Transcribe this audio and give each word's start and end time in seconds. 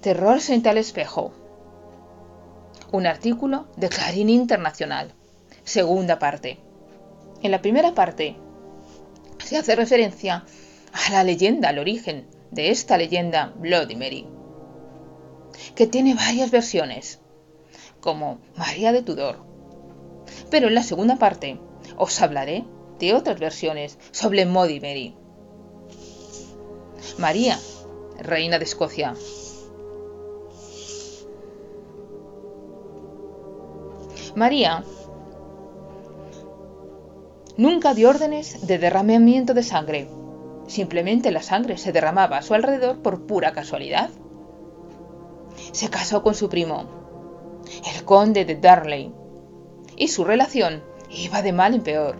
Terror 0.00 0.40
frente 0.40 0.70
al 0.70 0.78
espejo. 0.78 1.32
Un 2.90 3.06
artículo 3.06 3.66
de 3.76 3.90
Clarín 3.90 4.30
Internacional. 4.30 5.12
Segunda 5.62 6.18
parte. 6.18 6.58
En 7.42 7.50
la 7.50 7.60
primera 7.60 7.94
parte 7.94 8.36
se 9.44 9.58
hace 9.58 9.76
referencia 9.76 10.46
a 10.92 11.12
la 11.12 11.22
leyenda, 11.22 11.68
al 11.68 11.78
origen 11.78 12.26
de 12.50 12.70
esta 12.70 12.96
leyenda 12.96 13.52
Bloody 13.56 13.94
Mary, 13.94 14.26
que 15.74 15.86
tiene 15.86 16.14
varias 16.14 16.50
versiones, 16.50 17.20
como 18.00 18.38
María 18.56 18.92
de 18.92 19.02
Tudor. 19.02 19.44
Pero 20.50 20.68
en 20.68 20.76
la 20.76 20.82
segunda 20.82 21.16
parte 21.16 21.60
os 21.98 22.22
hablaré 22.22 22.64
de 22.98 23.12
otras 23.12 23.38
versiones 23.38 23.98
sobre 24.12 24.46
Bloody 24.46 24.80
Mary. 24.80 25.14
María, 27.18 27.58
reina 28.18 28.58
de 28.58 28.64
Escocia. 28.64 29.14
María 34.36 34.84
nunca 37.56 37.92
dio 37.94 38.08
órdenes 38.08 38.66
de 38.66 38.78
derramamiento 38.78 39.54
de 39.54 39.62
sangre. 39.62 40.08
Simplemente 40.66 41.30
la 41.30 41.42
sangre 41.42 41.76
se 41.76 41.92
derramaba 41.92 42.38
a 42.38 42.42
su 42.42 42.54
alrededor 42.54 43.02
por 43.02 43.26
pura 43.26 43.52
casualidad. 43.52 44.08
Se 45.72 45.90
casó 45.90 46.22
con 46.22 46.34
su 46.34 46.48
primo, 46.48 46.86
el 47.94 48.04
conde 48.04 48.44
de 48.44 48.56
Darley, 48.56 49.12
y 49.96 50.08
su 50.08 50.24
relación 50.24 50.82
iba 51.10 51.42
de 51.42 51.52
mal 51.52 51.74
en 51.74 51.82
peor, 51.82 52.16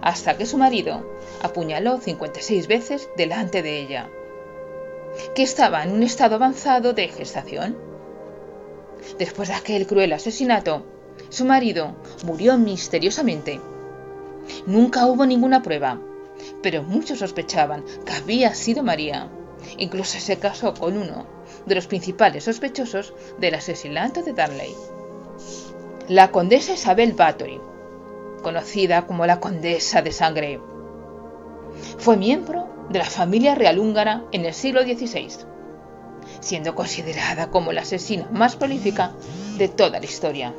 hasta 0.00 0.36
que 0.36 0.46
su 0.46 0.58
marido 0.58 1.04
apuñaló 1.42 1.98
56 1.98 2.68
veces 2.68 3.08
delante 3.16 3.62
de 3.62 3.80
ella, 3.80 4.08
que 5.34 5.42
estaba 5.42 5.82
en 5.82 5.92
un 5.92 6.02
estado 6.02 6.36
avanzado 6.36 6.92
de 6.92 7.08
gestación. 7.08 7.76
Después 9.18 9.48
de 9.48 9.54
aquel 9.54 9.86
cruel 9.86 10.12
asesinato, 10.12 10.84
su 11.28 11.44
marido 11.44 11.94
murió 12.24 12.56
misteriosamente. 12.58 13.60
Nunca 14.66 15.06
hubo 15.06 15.26
ninguna 15.26 15.62
prueba, 15.62 15.98
pero 16.62 16.82
muchos 16.82 17.18
sospechaban 17.18 17.84
que 18.04 18.12
había 18.12 18.54
sido 18.54 18.82
María. 18.82 19.28
Incluso 19.78 20.18
se 20.18 20.38
casó 20.38 20.74
con 20.74 20.96
uno 20.96 21.26
de 21.66 21.74
los 21.74 21.86
principales 21.86 22.44
sospechosos 22.44 23.14
del 23.38 23.54
asesinato 23.54 24.22
de 24.22 24.32
Darley. 24.32 24.74
La 26.08 26.30
condesa 26.30 26.74
Isabel 26.74 27.14
Bathory, 27.14 27.60
conocida 28.42 29.06
como 29.06 29.24
la 29.24 29.40
Condesa 29.40 30.02
de 30.02 30.12
Sangre, 30.12 30.60
fue 31.98 32.16
miembro 32.16 32.68
de 32.90 32.98
la 32.98 33.06
familia 33.06 33.54
real 33.54 33.78
húngara 33.78 34.24
en 34.32 34.44
el 34.44 34.52
siglo 34.52 34.82
XVI, 34.82 35.28
siendo 36.40 36.74
considerada 36.74 37.50
como 37.50 37.72
la 37.72 37.82
asesina 37.82 38.28
más 38.30 38.56
prolífica 38.56 39.12
de 39.56 39.68
toda 39.68 39.98
la 39.98 40.04
historia. 40.04 40.54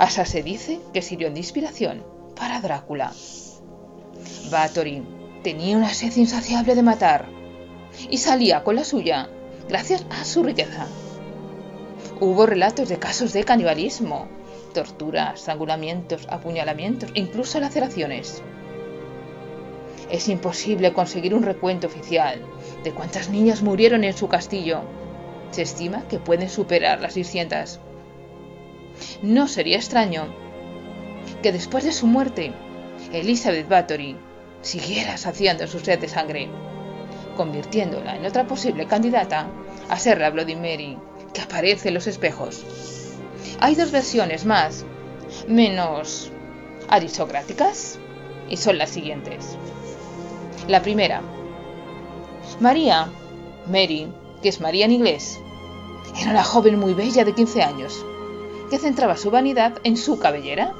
Hasta 0.00 0.24
se 0.24 0.42
dice 0.42 0.80
que 0.94 1.02
sirvió 1.02 1.30
de 1.30 1.36
inspiración 1.36 2.02
para 2.34 2.62
Drácula. 2.62 3.12
Bathory 4.50 5.02
tenía 5.44 5.76
una 5.76 5.92
sed 5.92 6.16
insaciable 6.16 6.74
de 6.74 6.82
matar 6.82 7.26
y 8.08 8.16
salía 8.16 8.64
con 8.64 8.76
la 8.76 8.84
suya 8.84 9.28
gracias 9.68 10.06
a 10.08 10.24
su 10.24 10.42
riqueza. 10.42 10.86
Hubo 12.18 12.46
relatos 12.46 12.88
de 12.88 12.98
casos 12.98 13.34
de 13.34 13.44
canibalismo, 13.44 14.26
torturas, 14.72 15.40
estrangulamientos, 15.40 16.26
apuñalamientos 16.30 17.10
e 17.14 17.20
incluso 17.20 17.60
laceraciones. 17.60 18.42
Es 20.10 20.28
imposible 20.28 20.94
conseguir 20.94 21.34
un 21.34 21.42
recuento 21.42 21.88
oficial 21.88 22.40
de 22.84 22.92
cuántas 22.92 23.28
niñas 23.28 23.60
murieron 23.60 24.04
en 24.04 24.16
su 24.16 24.28
castillo. 24.28 24.80
Se 25.50 25.60
estima 25.60 26.08
que 26.08 26.18
pueden 26.18 26.48
superar 26.48 27.02
las 27.02 27.12
600. 27.12 27.80
No 29.22 29.48
sería 29.48 29.76
extraño 29.76 30.28
que 31.42 31.52
después 31.52 31.84
de 31.84 31.92
su 31.92 32.06
muerte, 32.06 32.52
Elizabeth 33.12 33.68
Bathory 33.68 34.16
siguiera 34.62 35.16
saciando 35.16 35.66
su 35.66 35.80
sed 35.80 35.98
de 35.98 36.08
sangre, 36.08 36.48
convirtiéndola 37.36 38.16
en 38.16 38.26
otra 38.26 38.46
posible 38.46 38.86
candidata 38.86 39.46
a 39.88 39.98
ser 39.98 40.18
la 40.18 40.30
Bloody 40.30 40.56
Mary 40.56 40.98
que 41.32 41.40
aparece 41.40 41.88
en 41.88 41.94
los 41.94 42.06
espejos. 42.06 42.64
Hay 43.60 43.74
dos 43.74 43.90
versiones 43.90 44.44
más, 44.44 44.84
menos 45.48 46.30
aristocráticas, 46.88 47.98
y 48.48 48.56
son 48.56 48.78
las 48.78 48.90
siguientes. 48.90 49.56
La 50.68 50.82
primera, 50.82 51.22
María, 52.58 53.10
Mary, 53.66 54.12
que 54.42 54.48
es 54.48 54.60
María 54.60 54.84
en 54.84 54.92
inglés, 54.92 55.38
era 56.20 56.32
una 56.32 56.44
joven 56.44 56.78
muy 56.78 56.94
bella 56.94 57.24
de 57.24 57.32
15 57.32 57.62
años, 57.62 58.04
que 58.70 58.78
centraba 58.78 59.16
su 59.16 59.30
vanidad 59.30 59.74
en 59.82 59.96
su 59.96 60.18
cabellera, 60.18 60.72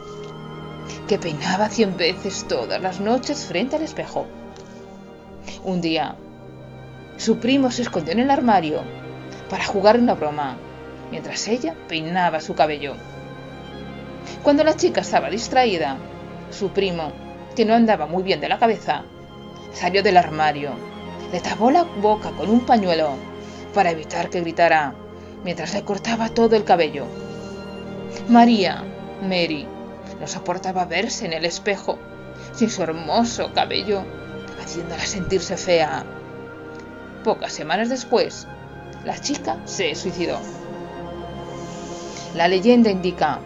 que 1.09 1.19
peinaba 1.19 1.69
cien 1.69 1.97
veces 1.97 2.47
todas 2.47 2.81
las 2.81 3.01
noches 3.01 3.45
frente 3.45 3.77
al 3.77 3.83
espejo. 3.83 4.27
Un 5.65 5.81
día, 5.81 6.15
su 7.17 7.39
primo 7.39 7.71
se 7.71 7.83
escondió 7.83 8.13
en 8.13 8.21
el 8.21 8.31
armario 8.31 8.81
para 9.51 9.65
jugar 9.65 9.99
una 9.99 10.15
broma, 10.15 10.57
mientras 11.11 11.49
ella 11.49 11.75
peinaba 11.89 12.41
su 12.41 12.55
cabello. 12.55 12.95
Cuando 14.45 14.63
la 14.63 14.77
chica 14.77 15.01
estaba 15.01 15.29
distraída, 15.29 15.97
su 16.51 16.71
primo, 16.71 17.13
que 17.57 17.65
no 17.65 17.75
andaba 17.75 18.07
muy 18.07 18.23
bien 18.23 18.41
de 18.41 18.49
la 18.49 18.61
cabeza, 18.61 19.03
salió 19.73 20.03
del 20.03 20.17
armario, 20.17 20.71
le 21.33 21.41
tapó 21.41 21.71
la 21.71 21.83
boca 21.83 22.31
con 22.31 22.49
un 22.49 22.61
pañuelo 22.61 23.11
para 23.75 23.91
evitar 23.91 24.31
que 24.31 24.41
gritara 24.41 24.95
mientras 25.45 25.75
le 25.75 25.83
cortaba 25.83 26.29
todo 26.29 26.55
el 26.55 26.65
cabello. 26.65 27.07
María, 28.29 28.85
Mary, 29.23 29.67
no 30.21 30.27
soportaba 30.27 30.85
verse 30.85 31.27
en 31.27 31.33
el 31.33 31.45
espejo 31.45 31.99
sin 32.55 32.71
su 32.71 32.83
hermoso 32.83 33.53
cabello, 33.53 34.03
haciéndola 34.63 35.05
sentirse 35.05 35.57
fea. 35.57 36.05
Pocas 37.25 37.53
semanas 37.53 37.89
después, 37.89 38.47
la 39.05 39.19
chica 39.19 39.59
se 39.65 39.95
suicidó. 39.95 40.39
La 42.35 42.49
leyenda 42.49 42.91
indica 42.91 43.41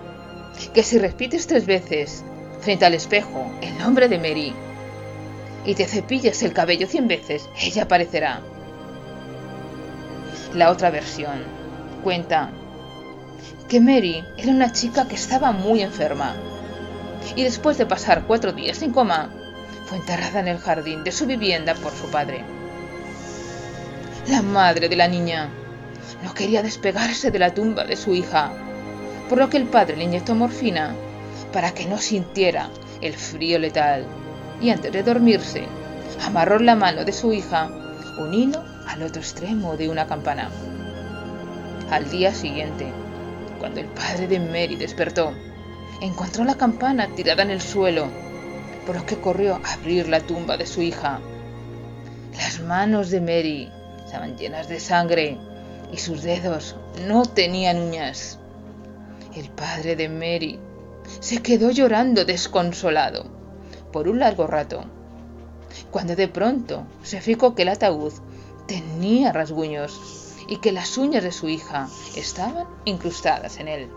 que 0.73 0.83
si 0.83 0.99
repites 0.99 1.47
tres 1.47 1.67
veces 1.67 2.25
frente 2.61 2.85
al 2.85 2.95
espejo 2.95 3.51
el 3.63 3.79
nombre 3.79 4.09
de 4.09 4.19
Mary 4.19 4.55
y 5.65 5.75
te 5.75 5.87
cepillas 5.87 6.43
el 6.43 6.53
cabello 6.53 6.87
cien 6.87 7.09
veces, 7.09 7.49
ella 7.61 7.85
aparecerá. 7.85 8.41
La 10.55 10.71
otra 10.71 10.91
versión 10.91 11.43
cuenta 12.03 12.51
que 13.75 13.81
Mary 13.81 14.25
era 14.37 14.53
una 14.53 14.71
chica 14.71 15.09
que 15.09 15.17
estaba 15.17 15.51
muy 15.51 15.83
enferma 15.83 16.37
y 17.35 17.43
después 17.43 17.77
de 17.77 17.87
pasar 17.87 18.23
cuatro 18.25 18.53
días 18.53 18.81
en 18.83 18.93
coma, 18.93 19.31
fue 19.87 19.99
enterrada 19.99 20.39
en 20.39 20.47
el 20.47 20.59
jardín 20.59 21.03
de 21.03 21.11
su 21.11 21.27
vivienda 21.27 21.75
por 21.75 21.91
su 21.91 22.09
padre. 22.09 22.45
La 24.29 24.43
madre 24.43 24.89
de 24.89 24.95
la 24.95 25.09
niña 25.09 25.49
no 26.23 26.35
quería 26.35 26.63
despegarse 26.63 27.33
de 27.33 27.41
la 27.41 27.53
tumba 27.53 27.83
de 27.83 27.97
su 27.97 28.15
hija, 28.15 28.53
por 29.29 29.39
lo 29.39 29.51
que 29.51 29.57
el 29.57 29.65
padre 29.65 29.97
le 29.97 30.05
inyectó 30.05 30.37
morfina 30.37 30.95
para 31.53 31.73
que 31.75 31.87
no 31.87 31.99
sintiera 31.99 32.71
el 33.01 33.15
frío 33.15 33.59
letal 33.59 34.07
y 34.61 34.71
antes 34.71 34.93
de 34.93 35.03
dormirse 35.03 35.67
amarró 36.25 36.61
la 36.61 36.77
mano 36.77 37.05
de 37.05 37.13
su 37.13 37.33
hija 37.33 37.69
un 38.21 38.35
hilo 38.35 38.63
al 38.87 39.03
otro 39.03 39.21
extremo 39.21 39.77
de 39.77 39.89
una 39.89 40.07
campana. 40.07 40.49
Al 41.91 42.09
día 42.09 42.33
siguiente, 42.33 42.93
cuando 43.59 43.81
el 43.81 43.87
padre 43.87 44.27
de 44.27 44.41
Mary 44.41 44.77
despertó, 44.77 45.33
encontró 46.01 46.45
la 46.45 46.57
campana 46.57 47.09
tirada 47.15 47.43
en 47.43 47.51
el 47.51 47.61
suelo, 47.61 48.07
por 48.87 48.97
lo 48.97 49.07
que 49.07 49.17
corrió 49.17 49.61
a 49.63 49.73
abrir 49.75 50.09
la 50.09 50.21
tumba 50.21 50.57
de 50.57 50.67
su 50.67 50.83
hija. 50.83 51.21
Las 52.37 52.61
manos 52.61 53.11
de 53.11 53.21
Mary 53.21 53.71
estaban 54.05 54.37
llenas 54.37 54.69
de 54.69 54.81
sangre 54.81 55.39
y 55.93 55.99
sus 55.99 56.23
dedos 56.23 56.77
no 57.07 57.25
tenían 57.25 57.81
uñas. 57.81 58.39
El 59.35 59.49
padre 59.51 59.97
de 59.97 60.09
Mary 60.09 60.59
se 61.21 61.43
quedó 61.43 61.71
llorando 61.71 62.25
desconsolado 62.25 63.27
por 63.93 64.09
un 64.09 64.21
largo 64.21 64.47
rato, 64.47 64.85
cuando 65.91 66.17
de 66.17 66.29
pronto 66.29 66.87
se 67.03 67.21
fijó 67.21 67.55
que 67.55 67.63
el 67.63 67.69
ataúd 67.69 68.13
tenía 68.67 69.33
rasguños 69.33 70.24
y 70.47 70.57
que 70.57 70.73
las 70.73 70.99
uñas 70.99 71.23
de 71.23 71.33
su 71.33 71.49
hija 71.49 71.89
estaban 72.15 72.67
incrustadas 72.85 73.59
en 73.59 73.69
él. 73.69 73.91